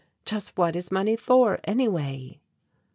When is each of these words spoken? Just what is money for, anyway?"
Just 0.25 0.57
what 0.57 0.75
is 0.75 0.91
money 0.91 1.15
for, 1.15 1.59
anyway?" 1.63 2.39